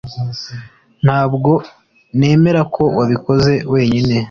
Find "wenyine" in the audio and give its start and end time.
3.73-4.15